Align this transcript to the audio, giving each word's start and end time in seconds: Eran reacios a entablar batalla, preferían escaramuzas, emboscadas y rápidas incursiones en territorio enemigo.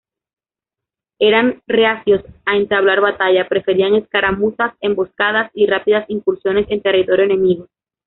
Eran 1.19 1.61
reacios 1.67 2.23
a 2.47 2.57
entablar 2.57 3.01
batalla, 3.01 3.47
preferían 3.47 3.93
escaramuzas, 3.93 4.73
emboscadas 4.81 5.51
y 5.53 5.67
rápidas 5.67 6.09
incursiones 6.09 6.65
en 6.71 6.81
territorio 6.81 7.25
enemigo. 7.25 7.67